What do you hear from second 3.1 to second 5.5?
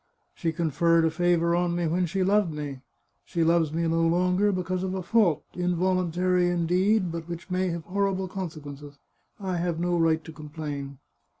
She loves me no longer because of a fault,